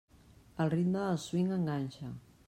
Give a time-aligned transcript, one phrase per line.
[0.63, 2.11] El ritme del swing enganxa.